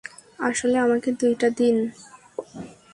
[0.39, 1.75] আসলে, আমাকে দুইটা দিন।